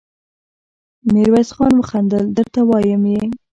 [1.13, 3.23] ميرويس خان وخندل: درته وايم يې!